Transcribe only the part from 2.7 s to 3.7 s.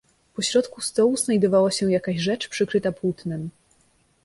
płótnem."